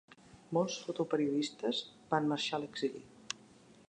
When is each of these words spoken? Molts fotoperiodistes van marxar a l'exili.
Molts 0.57 0.77
fotoperiodistes 0.85 1.81
van 2.15 2.31
marxar 2.33 2.59
a 2.59 2.61
l'exili. 2.65 3.05